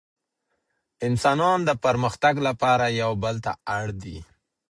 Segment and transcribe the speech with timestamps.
[1.07, 4.17] انسانان د پرمختګ لپاره يو بل ته اړ دي.